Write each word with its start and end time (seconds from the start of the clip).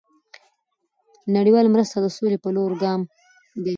دเงินบาทไทย 0.05 1.31
نړیوال 1.37 1.67
مرسته 1.73 1.97
د 2.01 2.05
سولې 2.15 2.37
په 2.43 2.49
لور 2.55 2.71
ګام 2.83 3.01
دی. 3.63 3.69